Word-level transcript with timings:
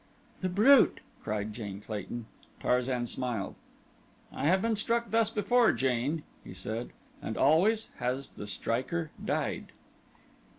"The 0.41 0.49
brute!" 0.49 0.99
cried 1.23 1.53
Jane 1.53 1.79
Clayton. 1.79 2.25
Tarzan 2.59 3.05
smiled. 3.05 3.53
"I 4.33 4.47
have 4.47 4.59
been 4.59 4.75
struck 4.75 5.11
thus 5.11 5.29
before, 5.29 5.71
Jane," 5.73 6.23
he 6.43 6.55
said, 6.55 6.89
"and 7.21 7.37
always 7.37 7.91
has 7.99 8.29
the 8.29 8.47
striker 8.47 9.11
died." 9.23 9.73